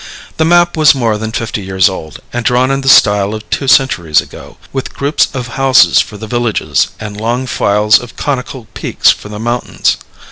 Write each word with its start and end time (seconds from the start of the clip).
The 0.37 0.45
map 0.45 0.75
was 0.75 0.95
more 0.95 1.19
than 1.19 1.31
fifty 1.31 1.61
years 1.61 1.87
old, 1.87 2.21
and 2.33 2.43
drawn 2.43 2.71
in 2.71 2.81
the 2.81 2.89
style 2.89 3.35
of 3.35 3.47
two 3.51 3.67
centuries 3.67 4.19
ago, 4.19 4.57
with 4.73 4.95
groups 4.95 5.27
of 5.35 5.49
houses 5.49 5.99
for 5.99 6.17
the 6.17 6.25
villages, 6.25 6.87
and 6.99 7.21
long 7.21 7.45
files 7.45 7.99
of 7.99 8.15
conical 8.15 8.65
peaks 8.73 9.11
for 9.11 9.29
the 9.29 9.37
mountains. 9.37 9.97